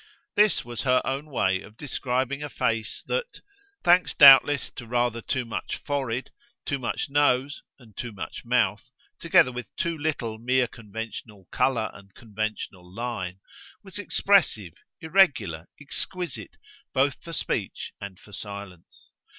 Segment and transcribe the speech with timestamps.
[0.35, 3.39] This was her own way of describing a face that,
[3.83, 6.31] thanks doubtless to rather too much forehead,
[6.65, 12.15] too much nose and too much mouth, together with too little mere conventional colour and
[12.15, 13.41] conventional line,
[13.83, 16.57] was expressive, irregular, exquisite,
[16.95, 19.11] both for speech and for silence.